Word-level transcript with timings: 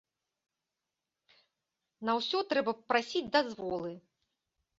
На 2.09 2.15
ўсё 2.21 2.39
трэба 2.55 2.71
прасіць 2.93 3.23
дазволы. 3.37 3.93